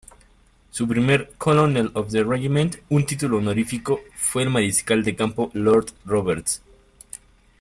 Su 0.71 0.87
primer 0.87 1.33
Colonel-of-the-Regiment, 1.37 2.77
un 2.89 3.05
título 3.05 3.37
honorífico, 3.37 3.99
fue 4.15 4.41
el 4.41 4.49
mariscal 4.49 5.03
de 5.03 5.15
campo 5.15 5.51
lord 5.53 5.91
Roberts. 6.05 6.63